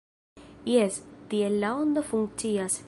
[0.71, 0.97] Jes,
[1.33, 2.79] tiel La Ondo funkcias.